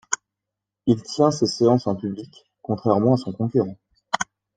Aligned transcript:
Il 0.87 1.03
tient 1.03 1.29
ses 1.29 1.45
séances 1.45 1.85
en 1.85 1.95
public, 1.95 2.49
contrairement 2.63 3.13
à 3.13 3.17
son 3.17 3.31
concurrent. 3.33 3.77